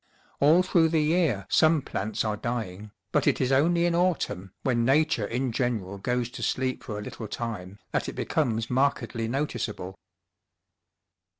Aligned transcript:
All 0.39 0.63
through 0.63 0.89
the 0.89 1.03
year 1.03 1.45
some 1.47 1.83
plants 1.83 2.25
are 2.25 2.35
dying, 2.35 2.89
but 3.11 3.27
it 3.27 3.39
is 3.39 3.51
only 3.51 3.85
in 3.85 3.93
autumn, 3.93 4.51
when 4.63 4.83
Nature 4.83 5.27
in 5.27 5.51
general 5.51 5.99
goes 5.99 6.27
to 6.31 6.41
sleep 6.41 6.81
for 6.83 6.93
a 6.97 7.03
1 7.03 7.05
itle 7.05 7.29
time, 7.29 7.77
that 7.91 8.09
it 8.09 8.13
becomes 8.13 8.67
markedly 8.67 9.27
noticeable. 9.27 9.99